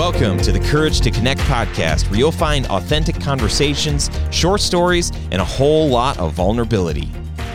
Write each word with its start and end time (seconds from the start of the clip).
Welcome 0.00 0.38
to 0.38 0.50
the 0.50 0.60
Courage 0.60 1.02
to 1.02 1.10
Connect 1.10 1.42
podcast, 1.42 2.08
where 2.08 2.18
you'll 2.18 2.32
find 2.32 2.66
authentic 2.68 3.20
conversations, 3.20 4.08
short 4.30 4.62
stories, 4.62 5.12
and 5.30 5.42
a 5.42 5.44
whole 5.44 5.90
lot 5.90 6.18
of 6.18 6.32
vulnerability. 6.32 7.06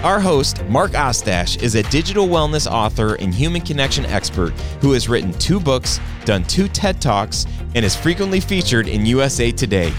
Our 0.03 0.19
host, 0.19 0.63
Mark 0.65 0.91
Ostash, 0.91 1.59
is 1.63 1.73
a 1.73 1.81
digital 1.89 2.27
wellness 2.27 2.71
author 2.71 3.15
and 3.15 3.33
human 3.33 3.63
connection 3.63 4.05
expert 4.05 4.51
who 4.79 4.91
has 4.91 5.09
written 5.09 5.31
two 5.39 5.59
books, 5.59 5.99
done 6.23 6.43
two 6.43 6.67
TED 6.67 7.01
Talks, 7.01 7.47
and 7.73 7.83
is 7.83 7.95
frequently 7.95 8.39
featured 8.39 8.87
in 8.87 9.07
USA 9.07 9.51
Today. 9.51 9.91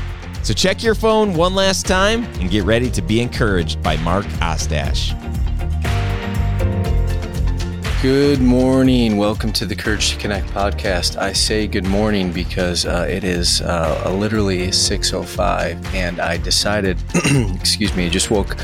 So 0.44 0.54
check 0.54 0.84
your 0.84 0.94
phone 0.94 1.34
one 1.34 1.56
last 1.56 1.84
time 1.84 2.22
and 2.38 2.48
get 2.48 2.62
ready 2.62 2.92
to 2.92 3.02
be 3.02 3.20
encouraged 3.20 3.82
by 3.82 3.96
Mark 3.96 4.24
Ostash. 4.38 5.20
Good 8.02 8.42
morning. 8.42 9.16
Welcome 9.16 9.54
to 9.54 9.64
the 9.64 9.74
Courage 9.74 10.10
to 10.10 10.16
Connect 10.18 10.46
podcast. 10.48 11.16
I 11.16 11.32
say 11.32 11.66
good 11.66 11.86
morning 11.86 12.30
because 12.30 12.84
uh, 12.84 13.06
it 13.08 13.24
is 13.24 13.62
uh, 13.62 14.14
literally 14.14 14.68
6:05, 14.68 15.82
and 15.94 16.20
I 16.20 16.36
decided, 16.36 16.98
excuse 17.54 17.96
me, 17.96 18.04
I 18.04 18.08
just 18.10 18.30
woke 18.30 18.54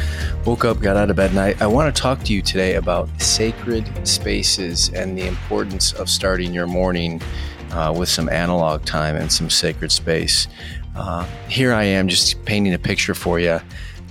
woke 0.44 0.66
up, 0.66 0.80
got 0.80 0.98
out 0.98 1.08
of 1.08 1.16
bed, 1.16 1.30
and 1.30 1.40
I, 1.40 1.54
I 1.60 1.66
want 1.66 1.92
to 1.92 1.98
talk 2.00 2.22
to 2.24 2.34
you 2.34 2.42
today 2.42 2.74
about 2.74 3.08
sacred 3.20 3.90
spaces 4.06 4.90
and 4.90 5.16
the 5.16 5.26
importance 5.26 5.94
of 5.94 6.10
starting 6.10 6.52
your 6.52 6.66
morning 6.66 7.22
uh, 7.70 7.92
with 7.96 8.10
some 8.10 8.28
analog 8.28 8.84
time 8.84 9.16
and 9.16 9.32
some 9.32 9.48
sacred 9.48 9.90
space. 9.90 10.46
Uh, 10.94 11.26
here 11.48 11.72
I 11.72 11.84
am, 11.84 12.06
just 12.06 12.44
painting 12.44 12.74
a 12.74 12.78
picture 12.78 13.14
for 13.14 13.40
you. 13.40 13.60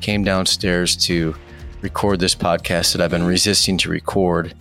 Came 0.02 0.24
downstairs 0.24 0.96
to 1.06 1.36
record 1.82 2.20
this 2.20 2.34
podcast 2.34 2.94
that 2.94 3.02
I've 3.02 3.12
been 3.12 3.24
resisting 3.24 3.78
to 3.80 3.90
record 3.90 4.56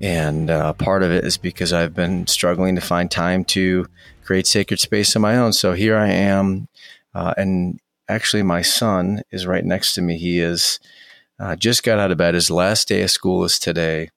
and 0.00 0.50
uh, 0.50 0.72
part 0.74 1.02
of 1.02 1.10
it 1.10 1.24
is 1.24 1.36
because 1.36 1.72
I've 1.72 1.94
been 1.94 2.26
struggling 2.26 2.74
to 2.74 2.80
find 2.80 3.10
time 3.10 3.44
to 3.46 3.86
create 4.24 4.46
sacred 4.46 4.80
space 4.80 5.14
of 5.16 5.22
my 5.22 5.36
own. 5.36 5.52
So 5.52 5.72
here 5.72 5.96
I 5.96 6.08
am. 6.08 6.68
Uh, 7.14 7.32
and 7.36 7.80
actually, 8.08 8.42
my 8.42 8.62
son 8.62 9.22
is 9.30 9.46
right 9.46 9.64
next 9.64 9.94
to 9.94 10.02
me. 10.02 10.18
He 10.18 10.40
is 10.40 10.78
uh, 11.38 11.56
just 11.56 11.82
got 11.82 11.98
out 11.98 12.10
of 12.10 12.18
bed. 12.18 12.34
His 12.34 12.50
last 12.50 12.88
day 12.88 13.02
of 13.02 13.10
school 13.10 13.44
is 13.44 13.58
today. 13.58 14.10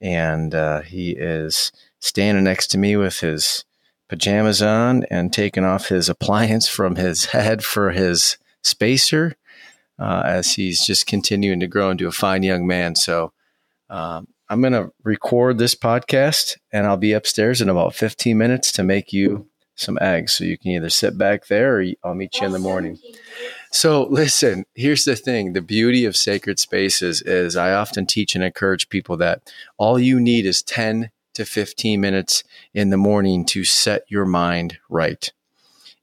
And 0.00 0.54
uh, 0.54 0.80
he 0.80 1.10
is 1.10 1.72
standing 2.00 2.44
next 2.44 2.68
to 2.68 2.78
me 2.78 2.96
with 2.96 3.20
his 3.20 3.64
pajamas 4.08 4.62
on 4.62 5.04
and 5.04 5.32
taking 5.32 5.64
off 5.64 5.88
his 5.88 6.08
appliance 6.08 6.66
from 6.66 6.96
his 6.96 7.26
head 7.26 7.62
for 7.62 7.92
his 7.92 8.36
spacer 8.62 9.36
uh, 9.98 10.22
as 10.24 10.54
he's 10.54 10.84
just 10.84 11.06
continuing 11.06 11.60
to 11.60 11.66
grow 11.66 11.90
into 11.90 12.08
a 12.08 12.12
fine 12.12 12.42
young 12.42 12.66
man. 12.66 12.94
So, 12.96 13.32
um, 13.90 14.28
I'm 14.50 14.60
going 14.60 14.72
to 14.72 14.92
record 15.04 15.58
this 15.58 15.76
podcast 15.76 16.58
and 16.72 16.84
I'll 16.84 16.96
be 16.96 17.12
upstairs 17.12 17.60
in 17.60 17.68
about 17.68 17.94
15 17.94 18.36
minutes 18.36 18.72
to 18.72 18.82
make 18.82 19.12
you 19.12 19.46
some 19.76 19.96
eggs. 20.00 20.34
So 20.34 20.42
you 20.42 20.58
can 20.58 20.72
either 20.72 20.90
sit 20.90 21.16
back 21.16 21.46
there 21.46 21.78
or 21.78 21.84
I'll 22.02 22.16
meet 22.16 22.40
you 22.40 22.46
in 22.46 22.52
the 22.52 22.58
morning. 22.58 22.98
So 23.70 24.08
listen, 24.10 24.66
here's 24.74 25.04
the 25.04 25.14
thing. 25.14 25.52
The 25.52 25.62
beauty 25.62 26.04
of 26.04 26.16
sacred 26.16 26.58
spaces 26.58 27.22
is 27.22 27.56
I 27.56 27.72
often 27.72 28.06
teach 28.06 28.34
and 28.34 28.42
encourage 28.42 28.88
people 28.88 29.16
that 29.18 29.52
all 29.78 30.00
you 30.00 30.18
need 30.18 30.44
is 30.44 30.62
10 30.62 31.10
to 31.34 31.44
15 31.44 32.00
minutes 32.00 32.42
in 32.74 32.90
the 32.90 32.96
morning 32.96 33.44
to 33.46 33.62
set 33.62 34.02
your 34.08 34.26
mind 34.26 34.78
right. 34.88 35.30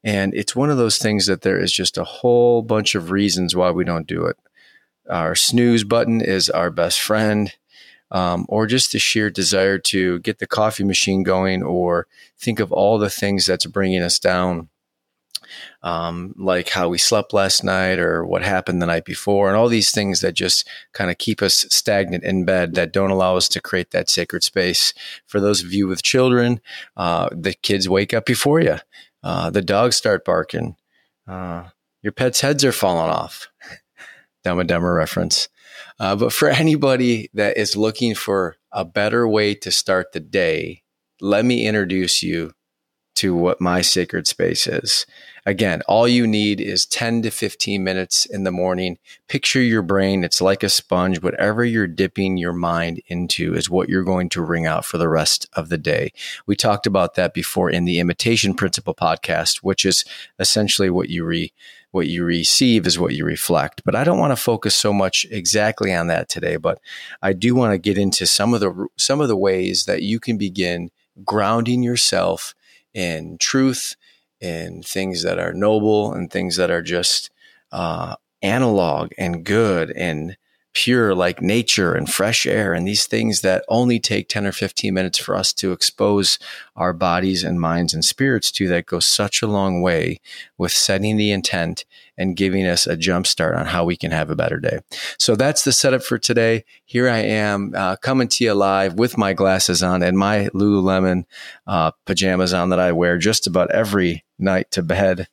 And 0.05 0.33
it's 0.33 0.55
one 0.55 0.69
of 0.69 0.77
those 0.77 0.99
things 0.99 1.25
that 1.25 1.41
there 1.41 1.59
is 1.59 1.73
just 1.73 1.97
a 1.97 2.05
whole 2.05 2.61
bunch 2.61 2.95
of 2.95 3.11
reasons 3.11 3.57
why 3.57 3.71
we 3.71 3.83
don't 3.83 4.07
do 4.07 4.25
it. 4.25 4.37
Our 5.09 5.35
snooze 5.35 5.83
button 5.83 6.21
is 6.21 6.49
our 6.49 6.69
best 6.69 7.01
friend 7.01 7.53
um, 8.11 8.45
or 8.49 8.67
just 8.67 8.91
the 8.91 8.99
sheer 8.99 9.29
desire 9.29 9.77
to 9.77 10.19
get 10.19 10.39
the 10.39 10.47
coffee 10.47 10.83
machine 10.83 11.23
going 11.23 11.63
or 11.63 12.07
think 12.37 12.59
of 12.59 12.71
all 12.71 12.97
the 12.97 13.09
things 13.09 13.45
that's 13.45 13.65
bringing 13.65 14.01
us 14.01 14.19
down. 14.19 14.69
Um, 15.81 16.33
like 16.37 16.69
how 16.69 16.89
we 16.89 16.97
slept 16.97 17.31
last 17.31 17.63
night 17.63 17.99
or 17.99 18.25
what 18.25 18.41
happened 18.41 18.81
the 18.81 18.85
night 18.85 19.05
before, 19.05 19.47
and 19.47 19.55
all 19.55 19.69
these 19.69 19.91
things 19.91 20.19
that 20.19 20.33
just 20.33 20.67
kind 20.91 21.09
of 21.09 21.19
keep 21.19 21.41
us 21.41 21.65
stagnant 21.69 22.25
in 22.25 22.43
bed 22.43 22.73
that 22.73 22.91
don't 22.91 23.11
allow 23.11 23.37
us 23.37 23.47
to 23.49 23.61
create 23.61 23.91
that 23.91 24.09
sacred 24.09 24.43
space. 24.43 24.93
For 25.25 25.39
those 25.39 25.63
of 25.63 25.71
you 25.73 25.87
with 25.87 26.03
children, 26.03 26.59
uh, 26.97 27.29
the 27.31 27.53
kids 27.53 27.87
wake 27.87 28.13
up 28.13 28.25
before 28.25 28.59
you, 28.59 28.77
uh, 29.23 29.49
the 29.49 29.61
dogs 29.61 29.95
start 29.95 30.25
barking, 30.25 30.75
uh, 31.27 31.69
your 32.01 32.11
pets' 32.11 32.41
heads 32.41 32.65
are 32.65 32.73
falling 32.73 33.11
off. 33.11 33.47
Dumb 34.43 34.59
and 34.59 34.67
Dumber 34.67 34.93
reference. 34.93 35.47
Uh, 35.99 36.15
but 36.15 36.33
for 36.33 36.49
anybody 36.63 37.29
that 37.33 37.57
is 37.57 37.75
looking 37.75 38.15
for 38.15 38.55
a 38.71 38.85
better 38.85 39.27
way 39.27 39.55
to 39.55 39.71
start 39.71 40.11
the 40.11 40.19
day, 40.19 40.83
let 41.21 41.45
me 41.45 41.65
introduce 41.65 42.21
you 42.21 42.51
to 43.17 43.35
what 43.35 43.61
my 43.61 43.81
sacred 43.81 44.27
space 44.27 44.67
is. 44.67 45.05
Again, 45.45 45.81
all 45.87 46.09
you 46.09 46.27
need 46.27 46.59
is 46.59 46.85
10 46.85 47.21
to 47.21 47.31
15 47.31 47.81
minutes 47.81 48.25
in 48.25 48.43
the 48.43 48.51
morning. 48.51 48.97
Picture 49.29 49.61
your 49.61 49.81
brain. 49.81 50.25
It's 50.25 50.41
like 50.41 50.61
a 50.61 50.67
sponge. 50.67 51.21
Whatever 51.21 51.63
you're 51.63 51.87
dipping 51.87 52.35
your 52.35 52.51
mind 52.51 53.01
into 53.07 53.53
is 53.53 53.69
what 53.69 53.87
you're 53.87 54.03
going 54.03 54.27
to 54.29 54.41
wring 54.41 54.65
out 54.65 54.83
for 54.83 54.97
the 54.97 55.07
rest 55.07 55.47
of 55.53 55.69
the 55.69 55.77
day. 55.77 56.11
We 56.45 56.57
talked 56.57 56.85
about 56.85 57.15
that 57.15 57.33
before 57.33 57.69
in 57.69 57.85
the 57.85 57.99
imitation 57.99 58.55
principle 58.55 58.93
podcast, 58.93 59.59
which 59.59 59.85
is 59.85 60.03
essentially 60.37 60.89
what 60.89 61.09
you 61.09 61.23
re, 61.23 61.53
what 61.91 62.07
you 62.07 62.25
receive 62.25 62.85
is 62.85 62.99
what 62.99 63.15
you 63.15 63.23
reflect. 63.23 63.83
But 63.85 63.95
I 63.95 64.03
don't 64.03 64.19
want 64.19 64.31
to 64.31 64.35
focus 64.35 64.75
so 64.75 64.91
much 64.91 65.25
exactly 65.31 65.93
on 65.93 66.07
that 66.07 66.27
today, 66.27 66.57
but 66.57 66.79
I 67.21 67.33
do 67.33 67.55
want 67.55 67.71
to 67.71 67.77
get 67.77 67.97
into 67.97 68.27
some 68.27 68.53
of 68.53 68.59
the 68.59 68.87
some 68.97 69.21
of 69.21 69.29
the 69.29 69.37
ways 69.37 69.85
that 69.85 70.03
you 70.03 70.19
can 70.19 70.37
begin 70.37 70.91
grounding 71.23 71.83
yourself 71.83 72.53
in 72.97 73.37
truth, 73.37 73.95
in 74.41 74.81
things 74.81 75.21
that 75.21 75.37
are 75.37 75.53
noble 75.53 76.11
and 76.13 76.31
things 76.31 76.55
that 76.55 76.71
are 76.71 76.81
just 76.81 77.29
uh, 77.71 78.15
analog 78.41 79.11
and 79.19 79.45
good 79.45 79.91
and 79.91 80.35
pure 80.77 81.15
like 81.15 81.41
nature 81.41 81.95
and 81.95 82.07
fresh 82.07 82.45
air 82.45 82.71
and 82.71 82.87
these 82.87 83.07
things 83.07 83.41
that 83.41 83.65
only 83.67 83.99
take 83.99 84.29
10 84.29 84.45
or 84.45 84.51
15 84.51 84.93
minutes 84.93 85.17
for 85.17 85.35
us 85.35 85.51
to 85.51 85.71
expose 85.71 86.37
our 86.75 86.93
bodies 86.93 87.43
and 87.43 87.59
minds 87.59 87.95
and 87.95 88.05
spirits 88.05 88.51
to 88.51 88.67
that 88.67 88.85
goes 88.85 89.03
such 89.03 89.41
a 89.41 89.47
long 89.47 89.81
way 89.81 90.19
with 90.55 90.71
setting 90.71 91.17
the 91.17 91.31
intent 91.31 91.83
and 92.15 92.35
giving 92.35 92.67
us 92.67 92.85
a 92.85 92.95
jump 92.95 93.25
start 93.25 93.55
on 93.55 93.65
how 93.65 93.85
we 93.85 93.97
can 93.97 94.11
have 94.11 94.29
a 94.29 94.35
better 94.35 94.59
day. 94.59 94.77
So 95.17 95.35
that's 95.35 95.63
the 95.63 95.71
setup 95.71 96.03
for 96.03 96.19
today. 96.19 96.63
Here 96.85 97.09
I 97.09 97.19
am 97.19 97.73
uh, 97.75 97.95
coming 97.95 98.27
to 98.27 98.43
you 98.43 98.53
live 98.53 98.99
with 98.99 99.17
my 99.17 99.33
glasses 99.33 99.81
on 99.81 100.03
and 100.03 100.15
my 100.15 100.49
Lululemon 100.53 101.25
uh, 101.65 101.89
pajamas 102.05 102.53
on 102.53 102.69
that 102.69 102.79
I 102.79 102.91
wear 102.91 103.17
just 103.17 103.47
about 103.47 103.71
every 103.71 104.23
night 104.37 104.69
to 104.71 104.83
bed. 104.83 105.27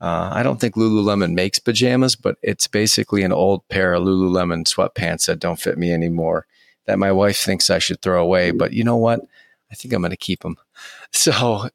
Uh, 0.00 0.30
I 0.32 0.42
don't 0.42 0.60
think 0.60 0.74
Lululemon 0.74 1.32
makes 1.32 1.58
pajamas, 1.58 2.16
but 2.16 2.36
it's 2.42 2.66
basically 2.66 3.22
an 3.22 3.32
old 3.32 3.66
pair 3.68 3.94
of 3.94 4.02
Lululemon 4.02 4.64
sweatpants 4.64 5.26
that 5.26 5.38
don't 5.38 5.60
fit 5.60 5.78
me 5.78 5.92
anymore 5.92 6.46
that 6.86 6.98
my 6.98 7.12
wife 7.12 7.38
thinks 7.38 7.68
I 7.70 7.78
should 7.78 8.00
throw 8.00 8.22
away. 8.22 8.50
But 8.50 8.72
you 8.72 8.84
know 8.84 8.96
what? 8.96 9.20
I 9.70 9.74
think 9.74 9.92
I'm 9.92 10.00
going 10.00 10.10
to 10.10 10.16
keep 10.16 10.40
them. 10.40 10.56
So, 11.12 11.70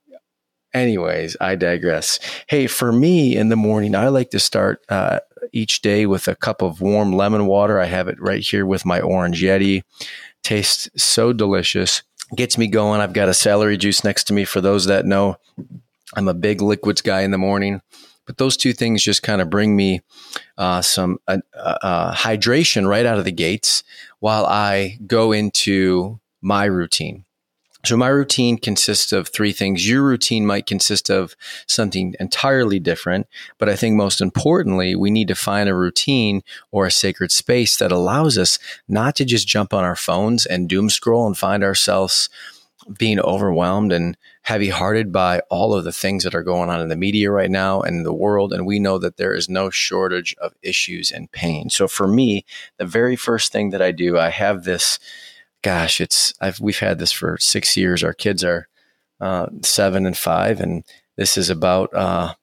anyways, 0.74 1.36
I 1.42 1.56
digress. 1.56 2.20
Hey, 2.48 2.68
for 2.68 2.92
me 2.92 3.36
in 3.36 3.50
the 3.50 3.56
morning, 3.56 3.96
I 3.96 4.10
like 4.10 4.30
to 4.32 4.40
start 4.40 4.84
uh, 4.88 5.20
each 5.52 5.82
day 5.82 6.06
with 6.06 6.28
a 6.28 6.36
cup 6.36 6.62
of 6.62 6.80
warm 6.80 7.14
lemon 7.14 7.48
water. 7.48 7.80
I 7.80 7.86
have 7.86 8.08
it 8.08 8.22
right 8.22 8.42
here 8.42 8.66
with 8.66 8.86
my 8.86 9.00
orange 9.00 9.42
Yeti. 9.42 9.84
Tastes 10.44 10.90
so 11.02 11.34
delicious. 11.34 12.04
Gets 12.36 12.58
me 12.58 12.68
going. 12.68 13.02
I've 13.02 13.14
got 13.14 13.30
a 13.30 13.34
celery 13.34 13.78
juice 13.78 14.04
next 14.04 14.26
to 14.26 14.34
me 14.34 14.46
for 14.46 14.62
those 14.62 14.86
that 14.86 15.06
know. 15.06 15.38
I'm 16.14 16.28
a 16.28 16.34
big 16.34 16.62
liquids 16.62 17.02
guy 17.02 17.22
in 17.22 17.32
the 17.32 17.38
morning. 17.38 17.82
But 18.32 18.38
those 18.38 18.56
two 18.56 18.72
things 18.72 19.04
just 19.04 19.24
kind 19.24 19.42
of 19.42 19.50
bring 19.50 19.76
me 19.76 20.00
uh, 20.58 20.82
some 20.82 21.20
uh, 21.28 21.40
uh, 21.54 22.14
hydration 22.16 22.88
right 22.88 23.06
out 23.06 23.20
of 23.20 23.26
the 23.26 23.32
gates 23.34 23.84
while 24.20 24.46
I 24.46 25.00
go 25.06 25.34
into 25.34 26.22
my 26.42 26.64
routine. 26.64 27.26
So 27.84 27.98
my 27.98 28.08
routine 28.08 28.58
consists 28.58 29.12
of 29.12 29.28
three 29.28 29.52
things. 29.52 29.90
Your 29.90 30.02
routine 30.02 30.46
might 30.46 30.66
consist 30.66 31.10
of 31.10 31.36
something 31.68 32.16
entirely 32.22 32.80
different, 32.80 33.28
but 33.58 33.68
I 33.68 33.76
think 33.76 33.98
most 33.98 34.22
importantly, 34.22 34.96
we 34.96 35.12
need 35.12 35.28
to 35.28 35.36
find 35.36 35.68
a 35.68 35.76
routine 35.76 36.42
or 36.72 36.86
a 36.86 36.92
sacred 36.92 37.34
space 37.34 37.76
that 37.80 37.92
allows 37.92 38.38
us 38.38 38.60
not 38.88 39.18
to 39.18 39.26
just 39.26 39.46
jump 39.46 39.74
on 39.74 39.84
our 39.84 39.98
phones 39.98 40.46
and 40.46 40.70
doom 40.70 40.90
scroll 40.90 41.28
and 41.28 41.38
find 41.38 41.66
ourselves 41.66 42.30
being 42.98 43.20
overwhelmed 43.20 43.92
and 43.92 44.18
heavy 44.44 44.70
hearted 44.70 45.12
by 45.12 45.42
all 45.50 45.74
of 45.74 45.84
the 45.84 45.92
things 45.92 46.24
that 46.24 46.36
are 46.36 46.44
going 46.44 46.70
on 46.70 46.82
in 46.82 46.90
the 46.90 46.96
media 46.96 47.32
right 47.32 47.52
now 47.52 47.82
and 47.82 48.06
the 48.06 48.14
world. 48.14 48.54
And 48.54 48.66
we 48.66 48.80
know 48.80 48.98
that 48.98 49.18
there 49.18 49.34
is 49.34 49.48
no 49.48 49.70
shortage 49.70 50.36
of 50.42 50.54
issues 50.62 51.12
and 51.12 51.32
pain. 51.32 51.70
So 51.70 51.88
for 51.88 52.08
me, 52.08 52.46
the 52.78 52.86
very 52.86 53.16
first 53.16 53.52
thing 53.52 53.70
that 53.70 53.82
I 53.82 53.92
do, 53.92 54.18
I 54.18 54.30
have 54.30 54.64
this, 54.64 55.00
gosh, 55.62 56.02
it's, 56.02 56.34
I've, 56.42 56.60
we've 56.60 56.80
had 56.80 57.00
this 57.00 57.12
for 57.12 57.38
six 57.40 57.78
years. 57.78 58.04
Our 58.04 58.14
kids 58.14 58.44
are 58.44 58.68
uh, 59.20 59.48
seven 59.62 60.06
and 60.06 60.18
five. 60.18 60.60
And 60.60 60.84
this 61.18 61.38
is 61.38 61.50
about, 61.50 61.94
uh, 61.94 62.34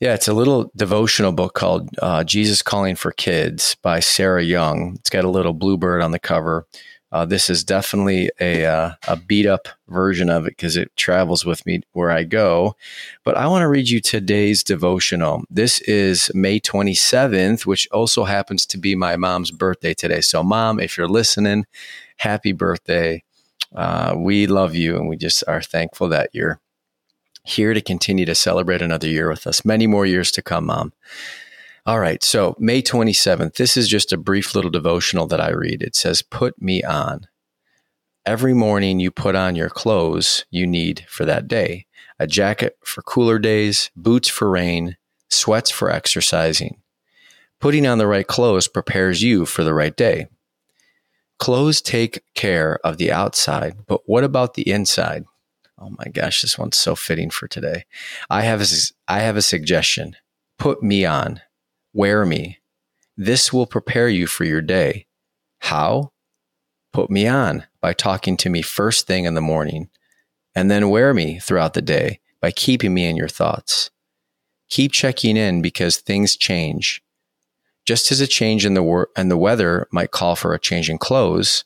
yeah, 0.00 0.12
it's 0.12 0.28
a 0.28 0.34
little 0.34 0.70
devotional 0.76 1.32
book 1.32 1.54
called 1.54 1.88
uh, 2.02 2.22
Jesus 2.22 2.60
Calling 2.60 2.96
for 2.96 3.12
Kids 3.12 3.76
by 3.80 4.00
Sarah 4.00 4.42
Young. 4.42 4.96
It's 4.96 5.08
got 5.08 5.24
a 5.24 5.30
little 5.30 5.54
bluebird 5.54 6.02
on 6.02 6.10
the 6.10 6.18
cover. 6.18 6.66
Uh, 7.16 7.24
this 7.24 7.48
is 7.48 7.64
definitely 7.64 8.30
a, 8.40 8.66
uh, 8.66 8.92
a 9.08 9.16
beat 9.16 9.46
up 9.46 9.68
version 9.88 10.28
of 10.28 10.44
it 10.44 10.50
because 10.50 10.76
it 10.76 10.94
travels 10.96 11.46
with 11.46 11.64
me 11.64 11.80
where 11.94 12.10
I 12.10 12.24
go. 12.24 12.76
But 13.24 13.38
I 13.38 13.46
want 13.46 13.62
to 13.62 13.68
read 13.68 13.88
you 13.88 14.02
today's 14.02 14.62
devotional. 14.62 15.42
This 15.48 15.78
is 15.80 16.30
May 16.34 16.60
27th, 16.60 17.64
which 17.64 17.88
also 17.90 18.24
happens 18.24 18.66
to 18.66 18.76
be 18.76 18.94
my 18.94 19.16
mom's 19.16 19.50
birthday 19.50 19.94
today. 19.94 20.20
So, 20.20 20.42
mom, 20.42 20.78
if 20.78 20.98
you're 20.98 21.08
listening, 21.08 21.64
happy 22.18 22.52
birthday. 22.52 23.22
Uh, 23.74 24.14
we 24.18 24.46
love 24.46 24.74
you 24.74 24.96
and 24.96 25.08
we 25.08 25.16
just 25.16 25.42
are 25.48 25.62
thankful 25.62 26.10
that 26.10 26.28
you're 26.34 26.60
here 27.44 27.72
to 27.72 27.80
continue 27.80 28.26
to 28.26 28.34
celebrate 28.34 28.82
another 28.82 29.08
year 29.08 29.30
with 29.30 29.46
us. 29.46 29.64
Many 29.64 29.86
more 29.86 30.04
years 30.04 30.30
to 30.32 30.42
come, 30.42 30.66
mom. 30.66 30.92
All 31.86 32.00
right. 32.00 32.22
So, 32.24 32.56
May 32.58 32.82
27th, 32.82 33.54
this 33.54 33.76
is 33.76 33.88
just 33.88 34.12
a 34.12 34.16
brief 34.16 34.56
little 34.56 34.72
devotional 34.72 35.28
that 35.28 35.40
I 35.40 35.50
read. 35.50 35.82
It 35.82 35.94
says, 35.94 36.20
Put 36.20 36.60
me 36.60 36.82
on. 36.82 37.28
Every 38.24 38.54
morning 38.54 38.98
you 38.98 39.12
put 39.12 39.36
on 39.36 39.54
your 39.54 39.70
clothes 39.70 40.46
you 40.50 40.66
need 40.66 41.06
for 41.08 41.24
that 41.24 41.46
day 41.46 41.86
a 42.18 42.26
jacket 42.26 42.76
for 42.82 43.02
cooler 43.02 43.38
days, 43.38 43.90
boots 43.94 44.28
for 44.28 44.50
rain, 44.50 44.96
sweats 45.28 45.70
for 45.70 45.90
exercising. 45.90 46.80
Putting 47.60 47.86
on 47.86 47.98
the 47.98 48.06
right 48.06 48.26
clothes 48.26 48.68
prepares 48.68 49.22
you 49.22 49.46
for 49.46 49.62
the 49.62 49.74
right 49.74 49.96
day. 49.96 50.26
Clothes 51.38 51.80
take 51.80 52.24
care 52.34 52.78
of 52.82 52.96
the 52.96 53.12
outside, 53.12 53.76
but 53.86 54.00
what 54.06 54.24
about 54.24 54.54
the 54.54 54.68
inside? 54.68 55.24
Oh 55.78 55.90
my 55.90 56.10
gosh, 56.10 56.40
this 56.40 56.58
one's 56.58 56.78
so 56.78 56.94
fitting 56.94 57.30
for 57.30 57.46
today. 57.46 57.84
I 58.30 58.42
have 58.42 58.62
a, 58.62 58.66
I 59.06 59.20
have 59.20 59.36
a 59.36 59.42
suggestion. 59.42 60.16
Put 60.58 60.82
me 60.82 61.04
on. 61.04 61.42
Wear 61.96 62.26
me. 62.26 62.58
This 63.16 63.54
will 63.54 63.64
prepare 63.64 64.10
you 64.10 64.26
for 64.26 64.44
your 64.44 64.60
day. 64.60 65.06
How? 65.60 66.12
Put 66.92 67.08
me 67.08 67.26
on 67.26 67.64
by 67.80 67.94
talking 67.94 68.36
to 68.36 68.50
me 68.50 68.60
first 68.60 69.06
thing 69.06 69.24
in 69.24 69.32
the 69.32 69.40
morning, 69.40 69.88
and 70.54 70.70
then 70.70 70.90
wear 70.90 71.14
me 71.14 71.38
throughout 71.38 71.72
the 71.72 71.80
day 71.80 72.20
by 72.38 72.50
keeping 72.50 72.92
me 72.92 73.06
in 73.06 73.16
your 73.16 73.30
thoughts. 73.30 73.88
Keep 74.68 74.92
checking 74.92 75.38
in 75.38 75.62
because 75.62 75.96
things 75.96 76.36
change. 76.36 77.02
Just 77.86 78.12
as 78.12 78.20
a 78.20 78.26
change 78.26 78.66
in 78.66 78.74
the 78.74 78.82
wor- 78.82 79.08
and 79.16 79.30
the 79.30 79.38
weather 79.38 79.88
might 79.90 80.10
call 80.10 80.36
for 80.36 80.52
a 80.52 80.60
change 80.60 80.90
in 80.90 80.98
clothes, 80.98 81.64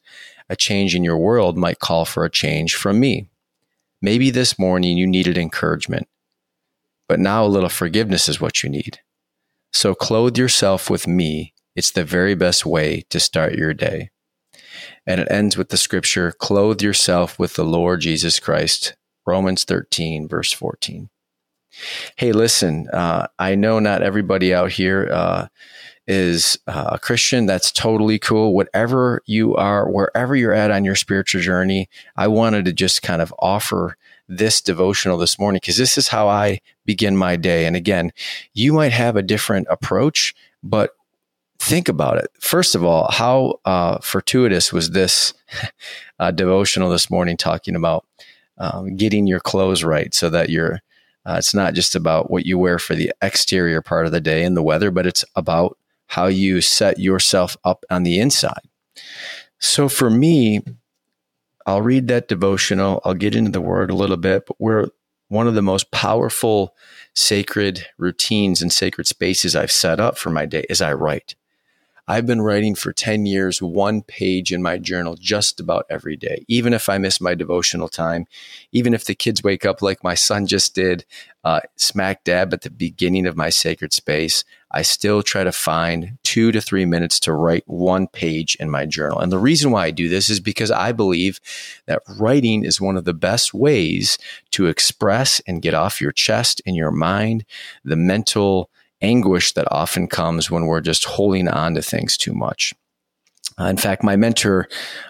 a 0.49 0.55
change 0.55 0.95
in 0.95 1.03
your 1.03 1.19
world 1.19 1.57
might 1.57 1.81
call 1.81 2.05
for 2.05 2.25
a 2.25 2.31
change 2.31 2.77
from 2.77 3.01
me. 3.01 3.29
Maybe 4.01 4.31
this 4.31 4.61
morning 4.61 4.97
you 4.97 5.09
needed 5.09 5.37
encouragement, 5.37 6.07
but 7.09 7.19
now 7.19 7.45
a 7.45 7.49
little 7.49 7.69
forgiveness 7.69 8.29
is 8.29 8.41
what 8.41 8.63
you 8.63 8.71
need. 8.71 9.01
So 9.73 9.95
clothe 9.95 10.37
yourself 10.37 10.91
with 10.91 11.07
me. 11.07 11.55
It's 11.77 11.91
the 11.91 12.05
very 12.05 12.35
best 12.35 12.67
way 12.67 13.05
to 13.11 13.21
start 13.21 13.55
your 13.55 13.73
day. 13.73 14.11
And 15.07 15.21
it 15.21 15.31
ends 15.31 15.57
with 15.57 15.71
the 15.71 15.77
scripture 15.77 16.33
clothe 16.33 16.83
yourself 16.83 17.39
with 17.39 17.55
the 17.55 17.65
Lord 17.65 18.01
Jesus 18.01 18.39
Christ. 18.39 18.97
Romans 19.27 19.65
13, 19.65 20.29
verse 20.29 20.53
14. 20.53 21.09
Hey, 22.17 22.33
listen, 22.33 22.89
uh, 22.93 23.29
I 23.39 23.55
know 23.55 23.79
not 23.79 24.03
everybody 24.03 24.53
out 24.53 24.73
here 24.73 25.09
uh, 25.13 25.47
is 26.07 26.59
uh, 26.67 26.91
a 26.93 26.99
Christian. 26.99 27.47
That's 27.47 27.71
totally 27.71 28.19
cool. 28.19 28.55
Whatever 28.55 29.23
you 29.27 29.55
are, 29.55 29.89
wherever 29.89 30.35
you're 30.35 30.53
at 30.53 30.73
on 30.73 30.85
your 30.85 30.97
spiritual 30.97 31.41
journey, 31.41 31.89
I 32.17 32.27
wanted 32.27 32.65
to 32.65 32.73
just 32.73 33.03
kind 33.03 33.23
of 33.23 33.33
offer 33.39 33.97
this 34.31 34.61
devotional 34.61 35.19
this 35.19 35.39
morning 35.39 35.59
because 35.61 35.77
this 35.77 35.99
is 35.99 36.09
how 36.09 36.29
I 36.29 36.61
begin 36.87 37.17
my 37.17 37.37
day. 37.37 37.67
And 37.67 37.75
again, 37.75 38.13
you 38.55 38.73
might 38.73 38.93
have 38.93 39.17
a 39.17 39.23
different 39.23 39.67
approach, 39.69 40.35
but 40.63 40.93
think 41.59 41.89
about 41.89 42.17
it. 42.19 42.31
First 42.41 42.77
of 42.77 42.85
all, 42.85 43.11
how 43.11 43.59
uh, 43.65 43.99
fortuitous 43.99 44.73
was 44.73 44.93
this 44.93 45.35
uh, 46.21 46.31
devotional 46.31 46.91
this 46.91 47.11
morning 47.11 47.37
talking 47.37 47.75
about 47.75 48.07
um, 48.59 48.97
getting 48.97 49.27
your 49.27 49.41
clothes 49.41 49.83
right 49.83 50.15
so 50.15 50.31
that 50.31 50.49
you're, 50.49 50.81
uh, 51.27 51.35
it's 51.39 51.55
not 51.55 51.75
just 51.75 51.97
about 51.97 52.31
what 52.31 52.47
you 52.47 52.57
wear 52.57 52.79
for 52.79 52.95
the 52.95 53.13
exterior 53.21 53.83
part 53.83 54.07
of 54.07 54.13
the 54.13 54.21
day 54.21 54.45
and 54.45 54.57
the 54.57 54.63
weather, 54.63 54.93
but 54.93 55.07
it's 55.07 55.25
about 55.35 55.77
how 56.07 56.27
you 56.27 56.61
set 56.61 56.99
yourself 56.99 57.57
up 57.65 57.85
on 57.91 58.05
the 58.05 58.21
inside. 58.21 58.63
So 59.59 59.89
for 59.89 60.09
me, 60.09 60.61
I'll 61.71 61.83
read 61.83 62.09
that 62.09 62.27
devotional. 62.27 63.01
I'll 63.05 63.15
get 63.15 63.37
into 63.37 63.53
the 63.53 63.61
word 63.61 63.93
a 63.93 63.95
little 63.95 64.17
bit, 64.17 64.45
but 64.47 64.57
we're 64.59 64.89
one 65.29 65.47
of 65.47 65.55
the 65.55 65.63
most 65.63 65.93
powerful 65.93 66.75
sacred 67.15 67.87
routines 67.97 68.61
and 68.61 68.73
sacred 68.73 69.07
spaces 69.07 69.55
I've 69.55 69.71
set 69.71 70.01
up 70.01 70.19
for 70.19 70.31
my 70.31 70.47
day 70.47 70.67
is 70.69 70.83
I 70.83 70.93
write. 70.95 71.37
I've 72.09 72.27
been 72.27 72.41
writing 72.41 72.75
for 72.75 72.93
10 72.93 73.27
years, 73.27 73.63
one 73.63 74.03
page 74.03 74.53
in 74.53 74.63
my 74.63 74.79
journal 74.79 75.17
just 75.17 75.61
about 75.61 75.87
every 75.89 76.17
day. 76.17 76.45
Even 76.49 76.73
if 76.73 76.89
I 76.89 76.99
miss 76.99 77.21
my 77.21 77.35
devotional 77.35 77.89
time, 77.89 78.27
even 78.73 78.95
if 78.95 79.05
the 79.05 79.15
kids 79.15 79.43
wake 79.43 79.65
up 79.65 79.83
like 79.83 80.03
my 80.05 80.15
son 80.15 80.47
just 80.47 80.75
did, 80.75 81.05
uh, 81.45 81.61
smack 81.77 82.25
dab 82.25 82.53
at 82.53 82.63
the 82.63 82.71
beginning 82.71 83.27
of 83.27 83.37
my 83.37 83.49
sacred 83.49 83.93
space, 83.93 84.45
I 84.73 84.83
still 84.83 85.23
try 85.23 85.43
to 85.43 85.53
find 85.53 86.19
two 86.23 86.53
to 86.53 86.61
three 86.61 86.85
minutes 86.85 87.19
to 87.21 87.33
write 87.33 87.65
one 87.67 88.07
page 88.07 88.57
in 88.61 88.71
my 88.71 88.87
journal. 88.87 89.19
And 89.19 89.33
the 89.33 89.39
reason 89.39 89.71
why 89.71 89.87
I 89.87 89.91
do 89.91 90.09
this 90.09 90.31
is 90.31 90.39
because 90.39 90.71
I 90.71 90.93
believe 90.93 91.41
that 91.87 92.03
writing 92.19 92.65
is 92.65 92.81
one 92.81 92.97
of 92.97 93.05
the 93.05 93.15
best 93.15 93.53
ways 93.53 94.19
to 94.53 94.67
express 94.67 95.41
and 95.47 95.63
get 95.63 95.75
off 95.75 96.01
your 96.01 96.13
chest 96.13 96.63
and 96.67 96.77
your 96.77 96.93
mind 96.93 97.45
the 97.85 97.97
mental 97.97 98.71
anguish 99.03 99.53
that 99.53 99.71
often 99.71 100.07
comes 100.07 100.51
when 100.51 100.67
we're 100.67 100.81
just 100.81 101.05
holding 101.05 101.49
on 101.49 101.75
to 101.75 101.83
things 101.83 102.17
too 102.17 102.35
much. 102.35 102.75
Uh, 103.59 103.65
in 103.67 103.77
fact, 103.77 104.03
my 104.03 104.17
mentor, 104.17 104.69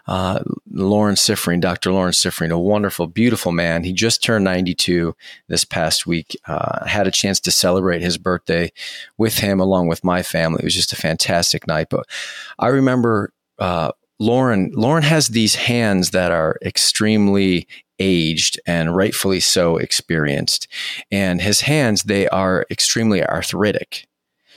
uh, 0.08 0.40
Lawrence 0.72 1.22
Siffring, 1.22 1.60
Dr. 1.60 1.92
Lawrence 1.92 2.18
Siffring, 2.18 2.50
a 2.50 2.58
wonderful, 2.58 3.06
beautiful 3.06 3.52
man. 3.52 3.84
He 3.84 3.92
just 3.92 4.24
turned 4.24 4.44
92 4.44 5.14
this 5.46 5.64
past 5.64 6.06
week. 6.06 6.36
Uh, 6.46 6.84
had 6.84 7.06
a 7.06 7.12
chance 7.12 7.38
to 7.40 7.52
celebrate 7.52 8.02
his 8.02 8.18
birthday 8.18 8.72
with 9.18 9.38
him 9.38 9.60
along 9.60 9.86
with 9.86 10.02
my 10.02 10.22
family. 10.22 10.60
It 10.60 10.64
was 10.64 10.74
just 10.74 10.92
a 10.92 10.96
fantastic 10.96 11.68
night. 11.68 11.88
But 11.90 12.06
I 12.58 12.68
remember 12.68 13.32
uh, 13.60 13.92
Lauren. 14.20 14.70
Lauren 14.74 15.02
has 15.02 15.28
these 15.28 15.54
hands 15.56 16.10
that 16.10 16.30
are 16.30 16.58
extremely 16.62 17.66
aged 17.98 18.60
and 18.66 18.94
rightfully 18.94 19.40
so 19.40 19.76
experienced. 19.78 20.68
And 21.10 21.40
his 21.40 21.62
hands, 21.62 22.04
they 22.04 22.28
are 22.28 22.66
extremely 22.70 23.24
arthritic. 23.24 24.06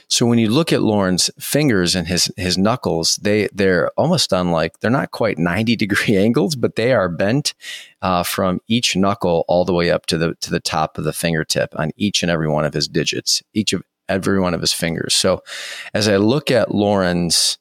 So 0.08 0.26
when 0.26 0.38
you 0.38 0.50
look 0.50 0.70
at 0.70 0.82
Lauren's 0.82 1.30
fingers 1.40 1.94
and 1.94 2.06
his 2.06 2.30
his 2.36 2.58
knuckles, 2.58 3.16
they 3.22 3.48
they're 3.54 3.90
almost 3.96 4.32
unlike 4.32 4.80
they're 4.80 4.90
not 4.90 5.12
quite 5.12 5.38
ninety 5.38 5.76
degree 5.76 6.16
angles, 6.26 6.56
but 6.56 6.76
they 6.76 6.92
are 6.92 7.08
bent 7.08 7.54
uh, 8.02 8.22
from 8.22 8.60
each 8.68 8.96
knuckle 8.96 9.46
all 9.48 9.64
the 9.64 9.72
way 9.72 9.90
up 9.90 10.04
to 10.06 10.18
the 10.18 10.34
to 10.42 10.50
the 10.50 10.60
top 10.60 10.98
of 10.98 11.04
the 11.04 11.14
fingertip 11.14 11.74
on 11.78 11.90
each 11.96 12.22
and 12.22 12.30
every 12.30 12.48
one 12.48 12.66
of 12.66 12.74
his 12.74 12.86
digits, 12.86 13.42
each 13.54 13.72
of 13.72 13.82
every 14.06 14.38
one 14.38 14.52
of 14.52 14.60
his 14.60 14.74
fingers. 14.74 15.14
So 15.14 15.42
as 15.94 16.06
I 16.06 16.16
look 16.16 16.50
at 16.50 16.74
Lauren's 16.74 17.56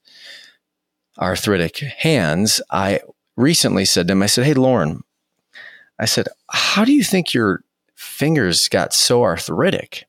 arthritic 1.20 1.78
hands, 1.78 2.62
I 2.70 3.02
recently 3.36 3.86
said 3.86 4.08
to 4.08 4.14
him, 4.14 4.24
I 4.24 4.28
said, 4.28 4.46
"Hey, 4.46 4.54
Lauren," 4.54 5.04
I 6.00 6.06
said, 6.06 6.28
How 6.50 6.86
do 6.86 6.92
you 6.92 7.04
think 7.04 7.34
your 7.34 7.64
fingers 7.96 8.68
got 8.68 8.94
so 8.94 9.24
arthritic? 9.24 10.06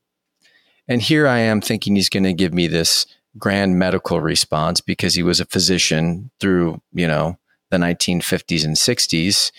And 0.88 1.00
here 1.00 1.26
I 1.26 1.38
am 1.38 1.60
thinking 1.60 1.96
he's 1.96 2.08
going 2.08 2.24
to 2.24 2.32
give 2.32 2.52
me 2.52 2.66
this 2.66 3.06
grand 3.38 3.78
medical 3.78 4.20
response 4.20 4.80
because 4.80 5.14
he 5.14 5.22
was 5.22 5.40
a 5.40 5.46
physician 5.46 6.30
through, 6.40 6.80
you 6.92 7.06
know, 7.06 7.38
the 7.70 7.78
1950s 7.78 8.64
and 8.64 8.76
60s 8.76 9.50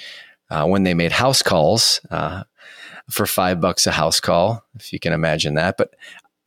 uh, 0.50 0.66
when 0.66 0.84
they 0.84 0.94
made 0.94 1.12
house 1.12 1.42
calls 1.42 2.00
uh, 2.12 2.44
for 3.10 3.26
five 3.26 3.60
bucks 3.60 3.88
a 3.88 3.92
house 3.92 4.20
call, 4.20 4.64
if 4.76 4.94
you 4.94 5.00
can 5.00 5.14
imagine 5.14 5.56
that. 5.56 5.78
But 5.78 5.96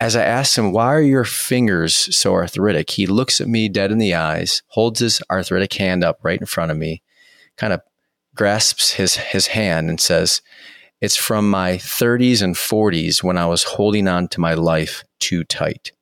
as 0.01 0.15
I 0.15 0.25
asked 0.25 0.57
him, 0.57 0.73
why 0.73 0.87
are 0.95 1.01
your 1.01 1.25
fingers 1.25 2.15
so 2.17 2.33
arthritic? 2.33 2.91
He 2.91 3.07
looks 3.07 3.41
at 3.41 3.49
me 3.49 3.69
dead 3.69 3.91
in 3.91 3.99
the 3.99 4.15
eyes, 4.15 4.63
holds 4.69 5.01
his 5.01 5.21
arthritic 5.31 5.73
hand 5.75 6.05
up 6.05 6.19
right 6.23 6.39
in 6.41 6.47
front 6.47 6.71
of 6.71 6.77
me, 6.77 7.03
kind 7.57 7.73
of 7.73 7.81
grasps 8.35 8.93
his, 8.93 9.17
his 9.17 9.49
hand 9.49 9.91
and 9.91 10.01
says, 10.01 10.41
It's 11.01 11.17
from 11.17 11.51
my 11.51 11.73
30s 11.73 12.43
and 12.43 12.55
40s 12.55 13.23
when 13.23 13.37
I 13.37 13.47
was 13.47 13.65
holding 13.65 14.07
on 14.07 14.29
to 14.29 14.41
my 14.41 14.55
life 14.55 15.05
too 15.19 15.43
tight. 15.43 15.93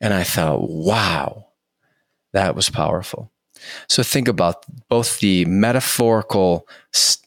And 0.00 0.14
I 0.14 0.24
thought, 0.24 0.68
wow, 0.68 1.48
that 2.32 2.56
was 2.56 2.70
powerful. 2.70 3.29
So 3.88 4.02
think 4.02 4.28
about 4.28 4.64
both 4.88 5.20
the 5.20 5.44
metaphorical 5.44 6.66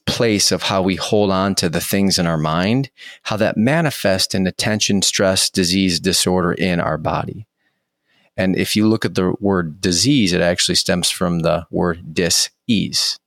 place 0.05 0.51
of 0.51 0.63
how 0.63 0.81
we 0.81 0.95
hold 0.95 1.31
on 1.31 1.55
to 1.55 1.69
the 1.69 1.81
things 1.81 2.19
in 2.19 2.27
our 2.27 2.37
mind, 2.37 2.89
how 3.23 3.37
that 3.37 3.57
manifests 3.57 4.35
in 4.35 4.45
attention, 4.47 5.01
stress, 5.01 5.49
disease, 5.49 5.99
disorder 5.99 6.53
in 6.53 6.79
our 6.79 6.97
body. 6.97 7.47
And 8.35 8.55
if 8.55 8.75
you 8.75 8.87
look 8.87 9.05
at 9.05 9.15
the 9.15 9.35
word 9.39 9.79
disease, 9.79 10.33
it 10.33 10.41
actually 10.41 10.75
stems 10.75 11.09
from 11.09 11.39
the 11.39 11.67
word 11.69 12.13
dis-ease. 12.13 13.19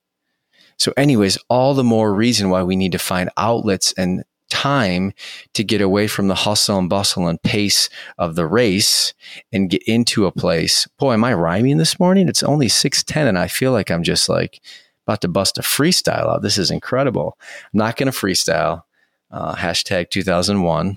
So, 0.78 0.92
anyways, 0.96 1.38
all 1.48 1.74
the 1.74 1.84
more 1.84 2.12
reason 2.12 2.50
why 2.50 2.62
we 2.62 2.76
need 2.76 2.92
to 2.92 2.98
find 2.98 3.30
outlets 3.36 3.92
and 3.92 4.24
time 4.56 5.12
to 5.52 5.62
get 5.62 5.82
away 5.82 6.06
from 6.06 6.28
the 6.28 6.34
hustle 6.34 6.78
and 6.78 6.88
bustle 6.88 7.28
and 7.28 7.42
pace 7.42 7.90
of 8.16 8.36
the 8.36 8.46
race 8.46 9.12
and 9.52 9.68
get 9.68 9.82
into 9.82 10.24
a 10.24 10.32
place. 10.32 10.88
Boy, 10.98 11.12
am 11.12 11.24
I 11.24 11.34
rhyming 11.34 11.76
this 11.76 12.00
morning? 12.00 12.26
It's 12.26 12.42
only 12.42 12.68
6:10 12.68 13.28
and 13.28 13.38
I 13.38 13.48
feel 13.48 13.72
like 13.72 13.90
I'm 13.90 14.02
just 14.02 14.28
like 14.28 14.60
about 15.06 15.20
to 15.20 15.28
bust 15.28 15.58
a 15.58 15.62
freestyle 15.62 16.28
out. 16.28 16.42
This 16.42 16.56
is 16.56 16.70
incredible. 16.70 17.36
I'm 17.72 17.78
not 17.78 17.96
going 17.96 18.10
to 18.10 18.18
freestyle. 18.18 18.84
Uh, 19.30 19.54
hashtag 19.54 20.08
2001. 20.10 20.96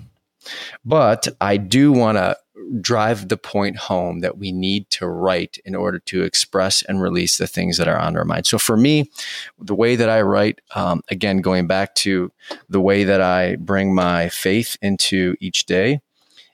But 0.84 1.28
I 1.40 1.58
do 1.58 1.92
want 1.92 2.16
to 2.16 2.36
drive 2.80 3.28
the 3.28 3.36
point 3.36 3.76
home 3.76 4.20
that 4.20 4.38
we 4.38 4.52
need 4.52 4.88
to 4.90 5.06
write 5.06 5.58
in 5.64 5.74
order 5.74 5.98
to 5.98 6.22
express 6.22 6.82
and 6.82 7.02
release 7.02 7.38
the 7.38 7.46
things 7.46 7.76
that 7.78 7.88
are 7.88 7.98
on 7.98 8.16
our 8.16 8.24
mind. 8.24 8.46
So 8.46 8.58
for 8.58 8.76
me, 8.76 9.10
the 9.58 9.74
way 9.74 9.96
that 9.96 10.08
I 10.08 10.22
write, 10.22 10.60
um, 10.74 11.02
again, 11.08 11.38
going 11.38 11.66
back 11.66 11.94
to 11.96 12.30
the 12.68 12.80
way 12.80 13.04
that 13.04 13.20
I 13.20 13.56
bring 13.56 13.94
my 13.94 14.28
faith 14.28 14.76
into 14.82 15.36
each 15.40 15.66
day, 15.66 16.00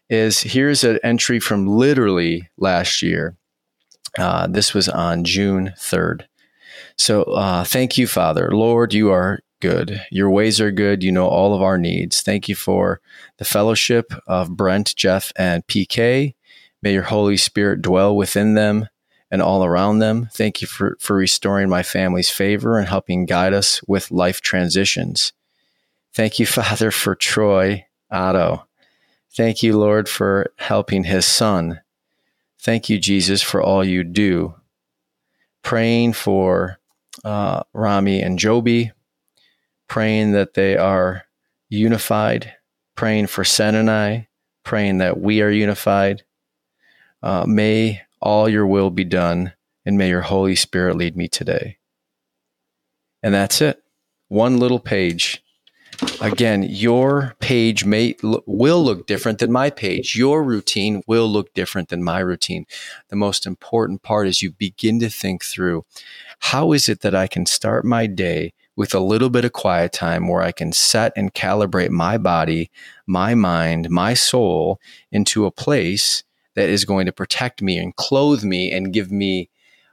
is 0.08 0.40
here's 0.40 0.84
an 0.84 0.98
entry 1.02 1.40
from 1.40 1.66
literally 1.66 2.48
last 2.56 3.02
year. 3.02 3.36
Uh, 4.16 4.46
this 4.46 4.72
was 4.72 4.88
on 4.88 5.24
June 5.24 5.74
3rd. 5.76 6.22
So 6.96 7.24
uh, 7.24 7.64
thank 7.64 7.98
you, 7.98 8.06
Father. 8.06 8.50
Lord, 8.52 8.94
you 8.94 9.10
are 9.10 9.40
good. 9.60 10.04
Your 10.10 10.30
ways 10.30 10.60
are 10.60 10.70
good. 10.70 11.02
You 11.02 11.12
know 11.12 11.26
all 11.26 11.54
of 11.54 11.62
our 11.62 11.78
needs. 11.78 12.20
Thank 12.20 12.48
you 12.48 12.54
for 12.54 13.00
the 13.38 13.44
fellowship 13.44 14.12
of 14.26 14.56
Brent, 14.56 14.94
Jeff, 14.96 15.32
and 15.36 15.66
PK. 15.66 16.34
May 16.82 16.92
your 16.92 17.04
Holy 17.04 17.36
Spirit 17.36 17.82
dwell 17.82 18.14
within 18.14 18.54
them 18.54 18.88
and 19.30 19.42
all 19.42 19.64
around 19.64 19.98
them. 19.98 20.28
Thank 20.32 20.60
you 20.60 20.68
for, 20.68 20.96
for 21.00 21.16
restoring 21.16 21.68
my 21.68 21.82
family's 21.82 22.30
favor 22.30 22.78
and 22.78 22.88
helping 22.88 23.26
guide 23.26 23.52
us 23.52 23.82
with 23.88 24.10
life 24.10 24.40
transitions. 24.40 25.32
Thank 26.14 26.38
you, 26.38 26.46
Father, 26.46 26.90
for 26.90 27.14
Troy 27.14 27.86
Otto. 28.10 28.66
Thank 29.36 29.62
you, 29.62 29.76
Lord, 29.78 30.08
for 30.08 30.52
helping 30.56 31.04
his 31.04 31.26
son. 31.26 31.80
Thank 32.60 32.88
you, 32.88 32.98
Jesus, 32.98 33.42
for 33.42 33.60
all 33.62 33.84
you 33.84 34.02
do. 34.02 34.54
Praying 35.62 36.14
for 36.14 36.78
uh, 37.24 37.62
Rami 37.74 38.22
and 38.22 38.38
Joby, 38.38 38.92
praying 39.88 40.32
that 40.32 40.54
they 40.54 40.76
are 40.76 41.24
unified, 41.68 42.54
praying 42.94 43.26
for 43.26 43.44
Sen 43.44 43.74
and 43.74 43.90
I, 43.90 44.28
praying 44.64 44.98
that 44.98 45.20
we 45.20 45.42
are 45.42 45.50
unified. 45.50 46.24
Uh, 47.22 47.44
may 47.46 48.02
all 48.20 48.48
your 48.48 48.66
will 48.66 48.90
be 48.90 49.04
done, 49.04 49.52
and 49.84 49.96
may 49.96 50.08
your 50.08 50.22
Holy 50.22 50.56
Spirit 50.56 50.96
lead 50.96 51.16
me 51.16 51.28
today. 51.28 51.78
And 53.22 53.34
that's 53.34 53.60
it. 53.60 53.82
One 54.28 54.58
little 54.58 54.80
page. 54.80 55.42
Again, 56.20 56.62
your 56.62 57.34
page 57.40 57.84
may 57.84 58.16
will 58.22 58.84
look 58.84 59.06
different 59.06 59.38
than 59.38 59.50
my 59.50 59.70
page. 59.70 60.14
Your 60.14 60.42
routine 60.44 61.02
will 61.06 61.26
look 61.26 61.54
different 61.54 61.88
than 61.88 62.02
my 62.02 62.18
routine. 62.18 62.66
The 63.08 63.16
most 63.16 63.46
important 63.46 64.02
part 64.02 64.28
is 64.28 64.42
you 64.42 64.50
begin 64.50 65.00
to 65.00 65.08
think 65.08 65.42
through 65.42 65.84
how 66.40 66.72
is 66.72 66.88
it 66.88 67.00
that 67.00 67.14
I 67.14 67.26
can 67.26 67.46
start 67.46 67.84
my 67.84 68.06
day 68.06 68.52
with 68.76 68.94
a 68.94 69.00
little 69.00 69.30
bit 69.30 69.44
of 69.44 69.52
quiet 69.52 69.92
time 69.92 70.28
where 70.28 70.42
I 70.42 70.52
can 70.52 70.72
set 70.72 71.12
and 71.16 71.32
calibrate 71.32 71.90
my 71.90 72.18
body, 72.18 72.70
my 73.06 73.34
mind, 73.34 73.90
my 73.90 74.14
soul 74.14 74.80
into 75.10 75.46
a 75.46 75.50
place 75.50 76.22
that 76.54 76.68
is 76.68 76.84
going 76.84 77.06
to 77.06 77.12
protect 77.12 77.62
me 77.62 77.78
and 77.78 77.96
clothe 77.96 78.44
me 78.44 78.70
and 78.70 78.92
give 78.92 79.10
me 79.10 79.50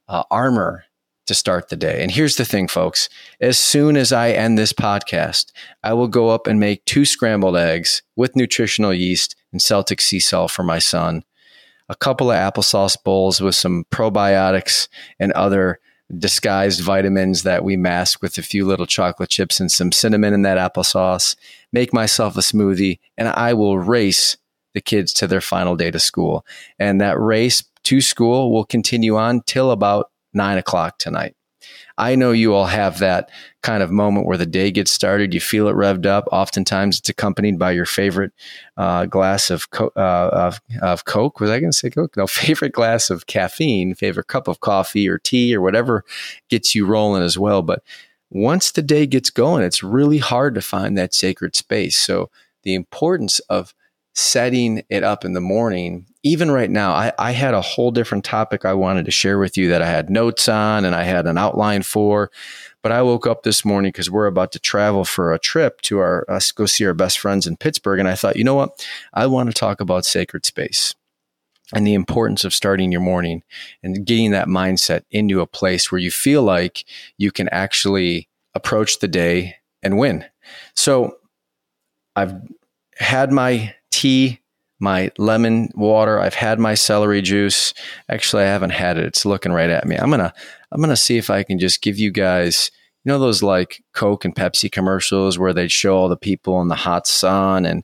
uh, 0.08 0.24
armor 0.30 0.86
to 1.26 1.34
start 1.34 1.70
the 1.70 1.76
day. 1.76 2.02
And 2.02 2.12
here's 2.12 2.36
the 2.36 2.46
thing, 2.46 2.68
folks. 2.68 3.08
As 3.40 3.58
soon 3.58 3.96
as 3.96 4.12
I 4.12 4.32
end 4.32 4.58
this 4.58 4.74
podcast, 4.74 5.52
I 5.82 5.94
will 5.94 6.10
go 6.10 6.30
up 6.30 6.48
and 6.48 6.60
make 6.60 6.84
two 6.86 7.06
scrambled 7.06 7.56
eggs 7.56 8.02
with 8.16 8.36
nutritional 8.36 8.94
yeast 8.94 9.36
and 9.52 9.62
Celtic 9.62 10.02
sea 10.02 10.20
salt 10.20 10.52
for 10.52 10.64
my 10.64 10.80
son, 10.80 11.24
a 11.88 11.96
couple 11.96 12.32
of 12.32 12.38
applesauce 12.38 12.98
bowls 13.02 13.40
with 13.40 13.56
some 13.56 13.86
probiotics 13.90 14.90
and 15.20 15.32
other 15.32 15.80
disguised 16.18 16.82
vitamins 16.82 17.44
that 17.44 17.64
we 17.64 17.76
mask 17.76 18.22
with 18.22 18.38
a 18.38 18.44
few 18.44 18.66
little 18.66 18.86
chocolate 18.86 19.30
chips 19.30 19.60
and 19.60 19.72
some 19.72 19.92
cinnamon 19.92 20.34
in 20.34 20.42
that 20.44 20.58
applesauce, 20.58 21.36
make 21.72 21.94
myself 21.94 22.38
a 22.38 22.42
smoothie, 22.42 23.00
and 23.18 23.30
I 23.30 23.54
will 23.54 23.80
race 23.80 24.38
the 24.74 24.82
kids 24.82 25.14
to 25.14 25.28
their 25.28 25.42
final 25.42 25.76
day 25.76 25.92
to 25.92 26.00
school. 26.00 26.46
And 26.80 27.00
that 27.02 27.20
race 27.20 27.64
to 27.84 28.02
school 28.02 28.52
will 28.52 28.66
continue 28.66 29.18
on 29.18 29.42
till 29.42 29.72
about 29.72 30.12
nine 30.34 30.58
o'clock 30.58 30.98
tonight. 30.98 31.36
I 31.98 32.16
know 32.16 32.32
you 32.32 32.54
all 32.54 32.66
have 32.66 33.00
that 33.00 33.30
kind 33.62 33.84
of 33.84 33.92
moment 33.92 34.26
where 34.26 34.38
the 34.38 34.46
day 34.46 34.72
gets 34.72 34.92
started. 34.92 35.34
You 35.34 35.40
feel 35.40 35.68
it 35.68 35.76
revved 35.76 36.06
up. 36.06 36.28
Oftentimes, 36.32 37.00
it's 37.00 37.10
accompanied 37.10 37.60
by 37.60 37.72
your 37.72 37.86
favorite 37.86 38.32
uh, 38.78 39.06
glass 39.06 39.52
of, 39.52 39.70
co- 39.70 39.92
uh, 39.96 40.30
of, 40.34 40.62
of 40.82 41.06
Coke. 41.06 41.40
Was 41.40 41.52
I 41.52 41.60
going 41.60 41.72
to 41.72 41.78
say 41.78 41.90
Coke? 41.90 42.18
No, 42.18 42.26
favorite 42.28 42.72
glass 42.72 43.10
of 43.10 43.28
caffeine, 43.28 43.94
favorite 43.94 44.28
cup 44.28 44.48
of 44.48 44.60
coffee 44.60 45.08
or 45.08 45.20
tea 45.20 45.56
or 45.56 45.62
whatever 45.62 46.04
gets 46.50 46.74
you 46.74 46.86
rolling 46.86 47.24
as 47.24 47.38
well. 47.38 47.62
But 47.62 47.84
once 48.32 48.72
the 48.72 48.82
day 48.82 49.06
gets 49.06 49.30
going, 49.30 49.64
it's 49.64 49.84
really 49.84 50.18
hard 50.18 50.56
to 50.56 50.62
find 50.62 50.98
that 50.98 51.14
sacred 51.14 51.56
space. 51.56 51.98
So 51.98 52.32
the 52.64 52.74
importance 52.74 53.40
of 53.42 53.76
setting 54.16 54.84
it 54.90 55.04
up 55.04 55.24
in 55.24 55.34
the 55.34 55.42
morning, 55.42 56.08
even 56.24 56.50
right 56.50 56.72
now, 56.72 56.94
I, 56.94 57.12
I, 57.20 57.32
had 57.32 57.54
a 57.54 57.62
whole 57.62 57.92
different 57.92 58.24
topic 58.24 58.64
I 58.64 58.74
wanted 58.74 59.04
to 59.06 59.12
share 59.12 59.38
with 59.38 59.58
you 59.58 59.68
that 59.70 59.82
I 59.82 59.88
had 59.88 60.10
notes 60.10 60.48
on 60.48 60.86
and 60.86 60.96
I 60.96 61.04
had 61.04 61.28
an 61.28 61.38
outline 61.38 61.84
for. 61.84 62.32
But 62.82 62.94
I 62.94 63.02
woke 63.02 63.28
up 63.28 63.44
this 63.44 63.66
morning 63.66 63.90
because 63.90 64.10
we're 64.10 64.28
about 64.28 64.54
to 64.54 64.60
travel 64.60 65.04
for 65.04 65.34
a 65.34 65.40
trip 65.40 65.82
to 65.82 66.00
our 66.00 66.26
uh, 66.30 66.36
us 66.36 66.52
go 66.52 66.66
see 66.66 66.86
our 66.86 66.94
best 66.94 67.20
friends 67.20 67.48
in 67.48 67.58
Pittsburgh, 67.58 68.00
and 68.00 68.10
I 68.10 68.16
thought, 68.16 68.36
you 68.36 68.44
know 68.44 68.56
what, 68.56 68.86
I 69.14 69.28
want 69.28 69.50
to 69.50 69.54
talk 69.54 69.80
about 69.80 70.06
sacred 70.06 70.46
space 70.46 70.96
and 71.74 71.88
the 71.88 71.94
importance 71.94 72.44
of 72.44 72.54
starting 72.54 72.92
your 72.92 73.02
morning 73.02 73.44
and 73.82 74.06
getting 74.06 74.32
that 74.32 74.48
mindset 74.48 75.04
into 75.12 75.42
a 75.42 75.48
place 75.48 75.92
where 75.92 76.00
you 76.00 76.12
feel 76.12 76.44
like 76.44 76.86
you 77.18 77.32
can 77.32 77.48
actually 77.50 78.28
approach 78.54 79.00
the 79.00 79.08
day 79.08 79.56
and 79.82 79.98
win. 79.98 80.26
So 80.76 81.18
I've 82.16 82.36
had 82.98 83.32
my 83.32 83.74
tea, 83.92 84.40
my 84.80 85.12
lemon 85.18 85.70
water. 85.76 86.20
I've 86.20 86.34
had 86.34 86.60
my 86.60 86.74
celery 86.74 87.22
juice. 87.22 87.74
Actually, 88.10 88.44
I 88.44 88.48
haven't 88.48 88.72
had 88.72 88.98
it. 88.98 89.06
It's 89.06 89.26
looking 89.26 89.52
right 89.52 89.70
at 89.70 89.88
me. 89.88 89.96
I'm 89.96 90.10
gonna 90.10 90.34
I'm 90.72 90.82
gonna 90.82 90.96
see 90.96 91.18
if 91.18 91.30
I 91.30 91.44
can 91.44 91.60
just 91.60 91.82
give 91.82 91.98
you 91.98 92.12
guys 92.12 92.72
you 93.04 93.12
know 93.12 93.20
those 93.20 93.44
like 93.44 93.84
Coke 93.94 94.26
and 94.26 94.36
Pepsi 94.36 94.72
commercials 94.72 95.38
where 95.38 95.54
they'd 95.54 95.72
show 95.72 95.96
all 95.98 96.10
the 96.10 96.18
people 96.18 96.62
in 96.62 96.70
the 96.70 96.76
hot 96.76 97.06
sun 97.06 97.66
and 97.66 97.84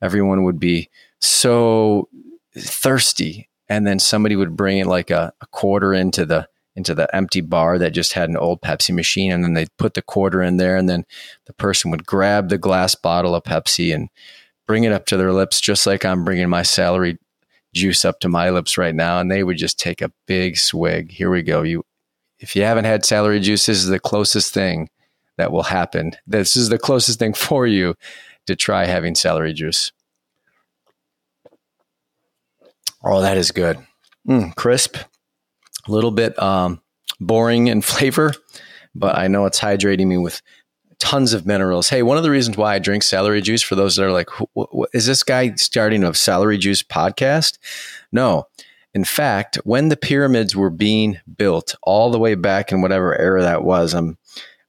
everyone 0.00 0.44
would 0.44 0.60
be 0.60 0.88
so 1.20 2.08
thirsty 2.56 3.48
and 3.68 3.86
then 3.86 3.98
somebody 3.98 4.36
would 4.36 4.56
bring 4.56 4.78
in 4.78 4.86
like 4.86 5.10
a, 5.10 5.32
a 5.40 5.46
quarter 5.46 5.92
into 5.92 6.24
the 6.24 6.48
into 6.76 6.94
the 6.94 7.14
empty 7.14 7.40
bar 7.40 7.78
that 7.78 7.90
just 7.90 8.12
had 8.12 8.28
an 8.28 8.36
old 8.36 8.62
Pepsi 8.62 8.94
machine 8.94 9.32
and 9.32 9.42
then 9.42 9.54
they'd 9.54 9.76
put 9.76 9.94
the 9.94 10.02
quarter 10.02 10.40
in 10.40 10.56
there 10.56 10.76
and 10.76 10.88
then 10.88 11.04
the 11.46 11.52
person 11.52 11.90
would 11.90 12.06
grab 12.06 12.48
the 12.48 12.58
glass 12.58 12.94
bottle 12.94 13.34
of 13.34 13.42
Pepsi 13.42 13.92
and 13.92 14.08
bring 14.70 14.84
it 14.84 14.92
up 14.92 15.04
to 15.04 15.16
their 15.16 15.32
lips, 15.32 15.60
just 15.60 15.84
like 15.84 16.04
I'm 16.04 16.24
bringing 16.24 16.48
my 16.48 16.62
celery 16.62 17.18
juice 17.74 18.04
up 18.04 18.20
to 18.20 18.28
my 18.28 18.50
lips 18.50 18.78
right 18.78 18.94
now. 18.94 19.18
And 19.18 19.28
they 19.28 19.42
would 19.42 19.56
just 19.56 19.80
take 19.80 20.00
a 20.00 20.12
big 20.28 20.56
swig. 20.56 21.10
Here 21.10 21.28
we 21.28 21.42
go. 21.42 21.62
You, 21.62 21.84
if 22.38 22.54
you 22.54 22.62
haven't 22.62 22.84
had 22.84 23.04
celery 23.04 23.40
juice, 23.40 23.66
this 23.66 23.78
is 23.78 23.88
the 23.88 23.98
closest 23.98 24.54
thing 24.54 24.88
that 25.38 25.50
will 25.50 25.64
happen. 25.64 26.12
This 26.24 26.54
is 26.54 26.68
the 26.68 26.78
closest 26.78 27.18
thing 27.18 27.34
for 27.34 27.66
you 27.66 27.96
to 28.46 28.54
try 28.54 28.84
having 28.84 29.16
celery 29.16 29.52
juice. 29.54 29.90
Oh, 33.02 33.20
that 33.22 33.36
is 33.36 33.50
good. 33.50 33.76
Mm, 34.28 34.54
crisp, 34.54 34.98
a 34.98 35.90
little 35.90 36.12
bit 36.12 36.40
um, 36.40 36.80
boring 37.18 37.66
in 37.66 37.82
flavor, 37.82 38.34
but 38.94 39.18
I 39.18 39.26
know 39.26 39.46
it's 39.46 39.58
hydrating 39.58 40.06
me 40.06 40.18
with 40.18 40.40
tons 41.00 41.32
of 41.32 41.46
minerals. 41.46 41.88
Hey, 41.88 42.02
one 42.02 42.16
of 42.16 42.22
the 42.22 42.30
reasons 42.30 42.56
why 42.56 42.74
I 42.74 42.78
drink 42.78 43.02
celery 43.02 43.40
juice 43.40 43.62
for 43.62 43.74
those 43.74 43.96
that 43.96 44.04
are 44.04 44.12
like, 44.12 44.28
is 44.94 45.06
this 45.06 45.22
guy 45.22 45.54
starting 45.56 46.04
a 46.04 46.14
celery 46.14 46.58
juice 46.58 46.82
podcast? 46.82 47.58
No. 48.12 48.46
In 48.94 49.04
fact, 49.04 49.56
when 49.64 49.88
the 49.88 49.96
pyramids 49.96 50.54
were 50.54 50.70
being 50.70 51.18
built 51.36 51.74
all 51.82 52.10
the 52.10 52.18
way 52.18 52.34
back 52.34 52.70
in 52.70 52.82
whatever 52.82 53.18
era 53.18 53.42
that 53.42 53.64
was, 53.64 53.94
I'm, 53.94 54.18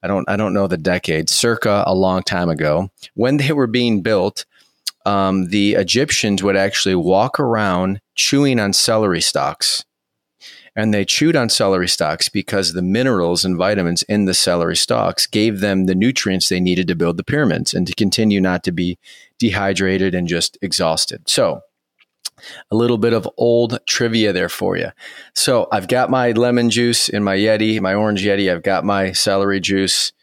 I 0.01 0.07
don't, 0.07 0.27
I 0.29 0.38
don't 0.38 0.53
know 0.53 0.67
the 0.67 0.77
decade, 0.77 1.29
circa 1.29 1.83
a 1.85 1.93
long 1.93 2.23
time 2.23 2.50
ago, 2.50 2.89
when 3.13 3.38
they 3.38 3.51
were 3.51 3.67
being 3.67 4.01
built, 4.01 4.45
um, 5.05 5.50
the 5.50 5.73
Egyptians 5.73 6.43
would 6.43 6.55
actually 6.55 6.95
walk 6.95 7.39
around 7.39 8.01
chewing 8.15 8.59
on 8.59 8.73
celery 8.73 9.21
stalks 9.21 9.83
and 10.75 10.93
they 10.93 11.03
chewed 11.03 11.35
on 11.35 11.49
celery 11.49 11.87
stalks 11.87 12.29
because 12.29 12.73
the 12.73 12.81
minerals 12.81 13.43
and 13.43 13.57
vitamins 13.57 14.03
in 14.03 14.25
the 14.25 14.33
celery 14.33 14.75
stalks 14.75 15.27
gave 15.27 15.59
them 15.59 15.85
the 15.85 15.95
nutrients 15.95 16.49
they 16.49 16.59
needed 16.59 16.87
to 16.87 16.95
build 16.95 17.17
the 17.17 17.23
pyramids 17.23 17.73
and 17.73 17.85
to 17.87 17.93
continue 17.93 18.39
not 18.39 18.63
to 18.63 18.71
be 18.71 18.97
dehydrated 19.37 20.15
and 20.15 20.27
just 20.27 20.57
exhausted. 20.61 21.27
So, 21.27 21.61
a 22.71 22.75
little 22.75 22.97
bit 22.97 23.13
of 23.13 23.29
old 23.37 23.79
trivia 23.85 24.33
there 24.33 24.49
for 24.49 24.75
you. 24.77 24.91
So, 25.35 25.67
I've 25.71 25.87
got 25.87 26.09
my 26.09 26.31
lemon 26.31 26.69
juice 26.69 27.09
in 27.09 27.23
my 27.23 27.35
Yeti, 27.35 27.79
my 27.81 27.93
orange 27.93 28.23
Yeti. 28.23 28.51
I've 28.51 28.63
got 28.63 28.85
my 28.85 29.11
celery 29.11 29.59
juice. 29.59 30.13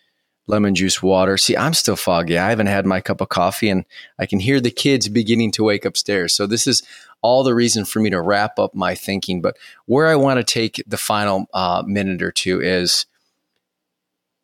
Lemon 0.48 0.74
juice 0.74 1.02
water. 1.02 1.36
See, 1.36 1.56
I'm 1.56 1.74
still 1.74 1.96
foggy. 1.96 2.38
I 2.38 2.50
haven't 2.50 2.66
had 2.66 2.86
my 2.86 3.00
cup 3.00 3.20
of 3.20 3.28
coffee 3.28 3.70
and 3.70 3.84
I 4.18 4.26
can 4.26 4.40
hear 4.40 4.60
the 4.60 4.70
kids 4.70 5.08
beginning 5.08 5.52
to 5.52 5.64
wake 5.64 5.84
upstairs. 5.84 6.34
So 6.34 6.46
this 6.46 6.66
is 6.66 6.82
all 7.22 7.44
the 7.44 7.54
reason 7.54 7.84
for 7.84 8.00
me 8.00 8.10
to 8.10 8.20
wrap 8.20 8.58
up 8.58 8.74
my 8.74 8.94
thinking. 8.94 9.40
But 9.40 9.56
where 9.86 10.06
I 10.06 10.16
want 10.16 10.38
to 10.38 10.44
take 10.44 10.82
the 10.86 10.96
final 10.96 11.46
uh, 11.52 11.82
minute 11.86 12.22
or 12.22 12.32
two 12.32 12.60
is 12.60 13.06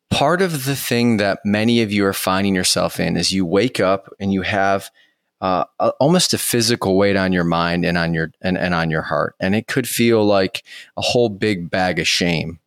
part 0.09 0.41
of 0.41 0.65
the 0.65 0.75
thing 0.75 1.17
that 1.17 1.39
many 1.43 1.81
of 1.81 1.91
you 1.91 2.05
are 2.05 2.13
finding 2.13 2.55
yourself 2.55 2.99
in 2.99 3.17
is 3.17 3.31
you 3.31 3.45
wake 3.45 3.79
up 3.79 4.13
and 4.19 4.31
you 4.31 4.43
have 4.43 4.89
uh, 5.41 5.65
almost 5.99 6.33
a 6.33 6.37
physical 6.37 6.97
weight 6.97 7.17
on 7.17 7.33
your 7.33 7.43
mind 7.43 7.83
and 7.83 7.97
on 7.97 8.13
your 8.13 8.31
and, 8.41 8.57
and 8.57 8.73
on 8.73 8.89
your 8.89 9.01
heart 9.01 9.35
and 9.39 9.53
it 9.53 9.67
could 9.67 9.87
feel 9.87 10.23
like 10.23 10.63
a 10.95 11.01
whole 11.01 11.27
big 11.27 11.69
bag 11.69 11.99
of 11.99 12.07
shame 12.07 12.59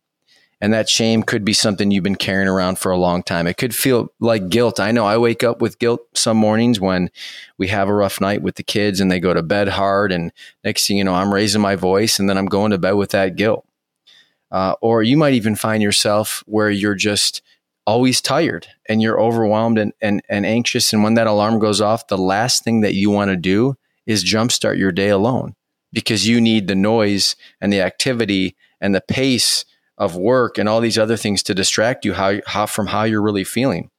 and 0.61 0.73
that 0.73 0.89
shame 0.89 1.23
could 1.23 1.45
be 1.45 1.53
something 1.53 1.89
you've 1.89 2.03
been 2.03 2.15
carrying 2.15 2.47
around 2.47 2.79
for 2.79 2.91
a 2.91 2.97
long 2.97 3.23
time. 3.23 3.47
It 3.47 3.57
could 3.57 3.73
feel 3.73 4.11
like 4.19 4.49
guilt. 4.49 4.79
I 4.79 4.91
know 4.91 5.05
I 5.05 5.17
wake 5.17 5.43
up 5.43 5.61
with 5.61 5.79
guilt 5.79 6.01
some 6.13 6.37
mornings 6.37 6.79
when 6.79 7.09
we 7.57 7.69
have 7.69 7.87
a 7.87 7.93
rough 7.93 8.19
night 8.19 8.41
with 8.41 8.55
the 8.55 8.63
kids 8.63 8.99
and 8.99 9.09
they 9.09 9.19
go 9.19 9.33
to 9.33 9.41
bed 9.41 9.69
hard. 9.69 10.11
And 10.11 10.33
next 10.63 10.87
thing 10.87 10.97
you 10.97 11.03
know, 11.03 11.13
I'm 11.13 11.33
raising 11.33 11.61
my 11.61 11.75
voice 11.75 12.19
and 12.19 12.29
then 12.29 12.37
I'm 12.37 12.45
going 12.45 12.71
to 12.71 12.77
bed 12.77 12.93
with 12.93 13.11
that 13.11 13.37
guilt. 13.37 13.65
Uh, 14.51 14.75
or 14.81 15.01
you 15.01 15.15
might 15.15 15.33
even 15.33 15.55
find 15.55 15.81
yourself 15.81 16.43
where 16.45 16.69
you're 16.69 16.95
just 16.95 17.41
always 17.85 18.19
tired 18.19 18.67
and 18.87 19.01
you're 19.01 19.19
overwhelmed 19.19 19.77
and, 19.77 19.93
and, 20.01 20.21
and 20.27 20.45
anxious. 20.45 20.91
And 20.91 21.03
when 21.03 21.13
that 21.13 21.27
alarm 21.27 21.59
goes 21.59 21.79
off, 21.79 22.07
the 22.07 22.17
last 22.17 22.63
thing 22.63 22.81
that 22.81 22.95
you 22.95 23.09
want 23.09 23.29
to 23.29 23.37
do 23.37 23.77
is 24.05 24.25
jumpstart 24.25 24.77
your 24.77 24.91
day 24.91 25.09
alone 25.09 25.55
because 25.93 26.27
you 26.27 26.41
need 26.41 26.67
the 26.67 26.75
noise 26.75 27.35
and 27.61 27.71
the 27.71 27.81
activity 27.81 28.55
and 28.81 28.93
the 28.93 29.01
pace 29.01 29.65
of 29.99 30.15
work 30.15 30.57
and 30.57 30.67
all 30.67 30.79
these 30.79 30.97
other 30.97 31.17
things 31.17 31.43
to 31.43 31.53
distract 31.53 32.05
you 32.05 32.13
how, 32.13 32.39
how 32.47 32.65
from 32.65 32.87
how 32.87 33.03
you're 33.03 33.21
really 33.21 33.43
feeling. 33.43 33.91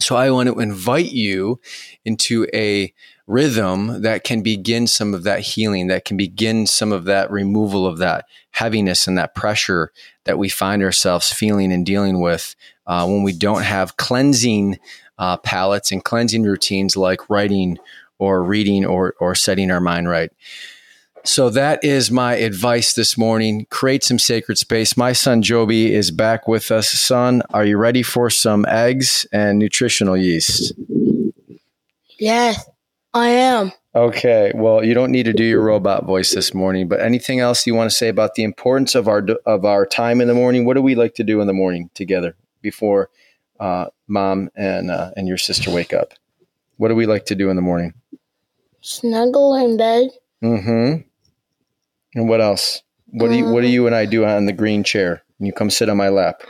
So 0.00 0.16
I 0.16 0.30
want 0.30 0.48
to 0.48 0.60
invite 0.60 1.12
you 1.12 1.60
into 2.04 2.46
a 2.52 2.92
rhythm 3.26 4.02
that 4.02 4.22
can 4.24 4.42
begin 4.42 4.86
some 4.86 5.14
of 5.14 5.22
that 5.22 5.40
healing, 5.40 5.86
that 5.86 6.04
can 6.04 6.16
begin 6.16 6.66
some 6.66 6.92
of 6.92 7.04
that 7.04 7.30
removal 7.30 7.86
of 7.86 7.98
that 7.98 8.26
heaviness 8.50 9.06
and 9.06 9.16
that 9.16 9.34
pressure 9.34 9.92
that 10.24 10.38
we 10.38 10.48
find 10.48 10.82
ourselves 10.82 11.32
feeling 11.32 11.72
and 11.72 11.86
dealing 11.86 12.20
with 12.20 12.54
uh, 12.86 13.06
when 13.06 13.22
we 13.22 13.32
don't 13.32 13.62
have 13.62 13.96
cleansing 13.96 14.78
uh, 15.18 15.36
palates 15.38 15.90
and 15.90 16.04
cleansing 16.04 16.42
routines 16.42 16.96
like 16.96 17.30
writing 17.30 17.78
or 18.18 18.42
reading 18.42 18.84
or, 18.84 19.14
or 19.20 19.34
setting 19.34 19.70
our 19.70 19.80
mind 19.80 20.08
right. 20.08 20.30
So 21.26 21.48
that 21.50 21.82
is 21.82 22.10
my 22.10 22.34
advice 22.34 22.92
this 22.92 23.16
morning. 23.16 23.66
Create 23.70 24.04
some 24.04 24.18
sacred 24.18 24.58
space. 24.58 24.94
My 24.94 25.14
son 25.14 25.40
Joby 25.40 25.94
is 25.94 26.10
back 26.10 26.46
with 26.46 26.70
us. 26.70 26.90
Son, 26.90 27.42
are 27.50 27.64
you 27.64 27.78
ready 27.78 28.02
for 28.02 28.28
some 28.28 28.66
eggs 28.66 29.26
and 29.32 29.58
nutritional 29.58 30.18
yeast? 30.18 30.74
Yes, 32.18 32.68
I 33.14 33.28
am. 33.28 33.72
Okay. 33.94 34.52
Well, 34.54 34.84
you 34.84 34.92
don't 34.92 35.10
need 35.10 35.22
to 35.22 35.32
do 35.32 35.44
your 35.44 35.62
robot 35.62 36.04
voice 36.04 36.34
this 36.34 36.52
morning, 36.52 36.88
but 36.88 37.00
anything 37.00 37.40
else 37.40 37.66
you 37.66 37.74
want 37.74 37.90
to 37.90 37.96
say 37.96 38.08
about 38.08 38.34
the 38.34 38.42
importance 38.42 38.94
of 38.94 39.08
our 39.08 39.26
of 39.46 39.64
our 39.64 39.86
time 39.86 40.20
in 40.20 40.28
the 40.28 40.34
morning? 40.34 40.66
What 40.66 40.74
do 40.74 40.82
we 40.82 40.94
like 40.94 41.14
to 41.14 41.24
do 41.24 41.40
in 41.40 41.46
the 41.46 41.54
morning 41.54 41.88
together 41.94 42.36
before 42.60 43.08
uh, 43.58 43.86
mom 44.08 44.50
and 44.56 44.90
uh, 44.90 45.12
and 45.16 45.26
your 45.26 45.38
sister 45.38 45.70
wake 45.70 45.94
up? 45.94 46.12
What 46.76 46.88
do 46.88 46.94
we 46.94 47.06
like 47.06 47.24
to 47.26 47.34
do 47.34 47.48
in 47.48 47.56
the 47.56 47.62
morning? 47.62 47.94
Snuggle 48.82 49.54
in 49.54 49.78
bed. 49.78 50.10
Mm-hmm. 50.42 51.08
And 52.14 52.28
what 52.28 52.40
else? 52.40 52.82
What 53.06 53.28
do 53.28 53.36
you 53.36 53.46
What 53.46 53.62
do 53.62 53.68
you 53.68 53.86
and 53.86 53.94
I 53.94 54.06
do 54.06 54.24
on 54.24 54.46
the 54.46 54.52
green 54.52 54.84
chair? 54.84 55.22
And 55.38 55.46
you 55.46 55.52
come 55.52 55.70
sit 55.70 55.88
on 55.88 55.96
my 55.96 56.08
lap. 56.08 56.42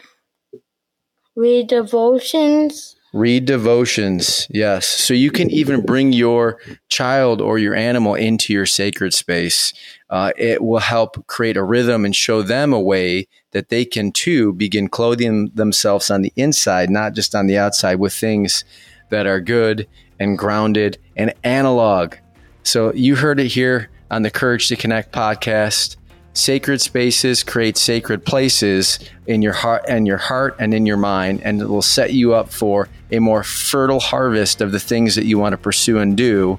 Read 1.36 1.68
devotions. 1.68 2.96
Read 3.12 3.44
devotions, 3.44 4.48
yes. 4.50 4.88
So 4.88 5.14
you 5.14 5.30
can 5.30 5.48
even 5.50 5.86
bring 5.86 6.12
your 6.12 6.58
child 6.88 7.40
or 7.40 7.58
your 7.58 7.74
animal 7.74 8.16
into 8.16 8.52
your 8.52 8.66
sacred 8.66 9.14
space. 9.14 9.72
Uh, 10.10 10.32
it 10.36 10.64
will 10.64 10.80
help 10.80 11.24
create 11.28 11.56
a 11.56 11.62
rhythm 11.62 12.04
and 12.04 12.14
show 12.16 12.42
them 12.42 12.72
a 12.72 12.80
way 12.80 13.28
that 13.52 13.68
they 13.68 13.84
can 13.84 14.10
too 14.10 14.52
begin 14.52 14.88
clothing 14.88 15.52
themselves 15.54 16.10
on 16.10 16.22
the 16.22 16.32
inside, 16.34 16.90
not 16.90 17.14
just 17.14 17.36
on 17.36 17.46
the 17.46 17.56
outside, 17.56 18.00
with 18.00 18.12
things 18.12 18.64
that 19.10 19.28
are 19.28 19.40
good 19.40 19.86
and 20.18 20.36
grounded 20.36 20.98
and 21.16 21.32
analog. 21.44 22.16
So 22.64 22.92
you 22.94 23.14
heard 23.14 23.38
it 23.38 23.46
here 23.46 23.90
on 24.10 24.22
the 24.22 24.30
Courage 24.30 24.68
to 24.68 24.76
Connect 24.76 25.12
podcast. 25.12 25.96
Sacred 26.32 26.80
spaces 26.80 27.44
create 27.44 27.76
sacred 27.76 28.24
places 28.24 28.98
in 29.26 29.40
your 29.40 29.52
heart 29.52 29.84
and 29.88 30.06
your 30.06 30.16
heart 30.16 30.56
and 30.58 30.74
in 30.74 30.84
your 30.84 30.96
mind, 30.96 31.40
and 31.44 31.60
it 31.60 31.68
will 31.68 31.82
set 31.82 32.12
you 32.12 32.34
up 32.34 32.50
for 32.50 32.88
a 33.12 33.20
more 33.20 33.44
fertile 33.44 34.00
harvest 34.00 34.60
of 34.60 34.72
the 34.72 34.80
things 34.80 35.14
that 35.14 35.26
you 35.26 35.38
want 35.38 35.52
to 35.52 35.58
pursue 35.58 35.98
and 35.98 36.16
do. 36.16 36.58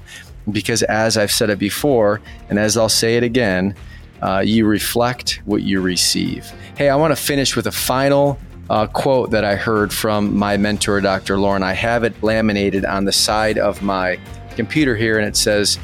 Because 0.49 0.81
as 0.83 1.17
I've 1.17 1.31
said 1.31 1.49
it 1.49 1.59
before, 1.59 2.21
and 2.49 2.57
as 2.57 2.77
I'll 2.77 2.87
say 2.87 3.17
it 3.17 3.23
again, 3.23 3.75
uh, 4.21 4.39
you 4.39 4.65
reflect 4.65 5.41
what 5.45 5.63
you 5.63 5.81
receive. 5.81 6.51
Hey, 6.77 6.89
I 6.89 6.95
want 6.95 7.11
to 7.11 7.21
finish 7.21 7.55
with 7.55 7.67
a 7.67 7.71
final 7.71 8.39
uh, 8.69 8.87
quote 8.87 9.31
that 9.31 9.43
I 9.43 9.55
heard 9.55 9.93
from 9.93 10.35
my 10.35 10.57
mentor, 10.57 11.01
Dr. 11.01 11.37
Lauren. 11.37 11.63
I 11.63 11.73
have 11.73 12.03
it 12.03 12.21
laminated 12.23 12.85
on 12.85 13.05
the 13.05 13.11
side 13.11 13.57
of 13.57 13.81
my 13.81 14.17
computer 14.55 14.95
here, 14.95 15.17
and 15.19 15.27
it 15.27 15.35
says, 15.35 15.77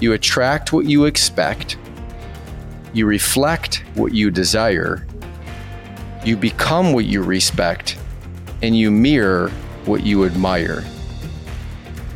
you 0.00 0.12
attract 0.12 0.72
what 0.72 0.86
you 0.86 1.04
expect, 1.04 1.78
you 2.92 3.06
reflect 3.06 3.84
what 3.94 4.12
you 4.12 4.30
desire, 4.30 5.06
you 6.24 6.36
become 6.36 6.92
what 6.92 7.04
you 7.04 7.22
respect, 7.22 7.98
and 8.62 8.76
you 8.76 8.90
mirror 8.90 9.50
what 9.84 10.04
you 10.04 10.24
admire. 10.24 10.84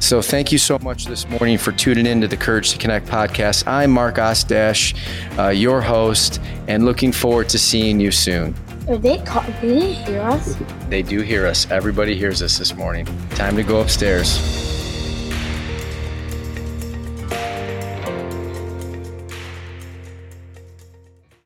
So, 0.00 0.22
thank 0.22 0.50
you 0.50 0.58
so 0.58 0.78
much 0.78 1.04
this 1.04 1.28
morning 1.28 1.58
for 1.58 1.72
tuning 1.72 2.06
in 2.06 2.22
to 2.22 2.28
the 2.28 2.36
Courage 2.36 2.70
to 2.70 2.78
Connect 2.78 3.06
podcast. 3.06 3.66
I'm 3.66 3.90
Mark 3.90 4.16
Ostash, 4.16 4.96
uh, 5.38 5.50
your 5.50 5.82
host, 5.82 6.40
and 6.68 6.84
looking 6.86 7.12
forward 7.12 7.50
to 7.50 7.58
seeing 7.58 8.00
you 8.00 8.10
soon. 8.10 8.54
Are 8.88 8.96
they, 8.96 9.18
call- 9.18 9.44
do 9.60 9.68
they 9.78 9.92
hear 9.92 10.20
us? 10.22 10.56
They 10.88 11.02
do 11.02 11.20
hear 11.20 11.46
us. 11.46 11.70
Everybody 11.70 12.16
hears 12.16 12.42
us 12.42 12.58
this 12.58 12.74
morning. 12.74 13.06
Time 13.30 13.54
to 13.56 13.62
go 13.62 13.80
upstairs. 13.80 14.69